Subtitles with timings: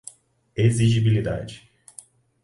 [0.55, 1.61] exigibilidade